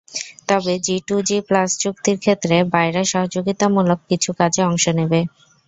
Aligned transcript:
তবে 0.49 0.73
G to G 0.85 1.37
plus 1.47 1.69
চুক্তির 1.81 2.17
ক্ষেত্রে 2.19 2.55
বায়রা 2.73 3.03
সহযোগিতামূলক 3.11 3.99
কিছু 4.09 4.29
কাজে 4.39 4.61
অংশ 4.69 4.85
নেবে। 4.97 5.19